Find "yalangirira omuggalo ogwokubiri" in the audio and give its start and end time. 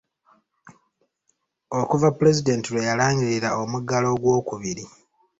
2.89-4.85